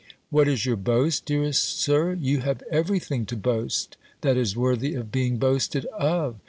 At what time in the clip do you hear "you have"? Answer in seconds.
2.15-2.63